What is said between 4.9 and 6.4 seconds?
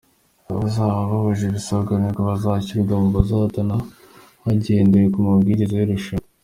ku mabwiriza y’irushanwa".